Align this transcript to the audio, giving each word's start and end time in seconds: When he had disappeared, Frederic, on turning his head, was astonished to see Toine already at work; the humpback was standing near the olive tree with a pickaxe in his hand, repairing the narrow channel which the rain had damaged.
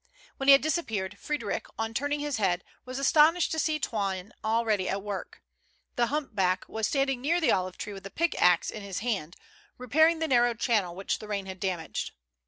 When 0.37 0.47
he 0.47 0.53
had 0.53 0.63
disappeared, 0.63 1.19
Frederic, 1.19 1.67
on 1.77 1.93
turning 1.93 2.21
his 2.21 2.37
head, 2.37 2.63
was 2.85 2.97
astonished 2.97 3.51
to 3.51 3.59
see 3.59 3.77
Toine 3.79 4.31
already 4.43 4.89
at 4.89 5.03
work; 5.03 5.43
the 5.95 6.07
humpback 6.07 6.67
was 6.67 6.87
standing 6.87 7.21
near 7.21 7.39
the 7.39 7.51
olive 7.51 7.77
tree 7.77 7.93
with 7.93 8.07
a 8.07 8.09
pickaxe 8.09 8.71
in 8.71 8.81
his 8.81 9.01
hand, 9.01 9.35
repairing 9.77 10.17
the 10.17 10.27
narrow 10.27 10.55
channel 10.55 10.95
which 10.95 11.19
the 11.19 11.27
rain 11.27 11.45
had 11.45 11.59
damaged. 11.59 12.13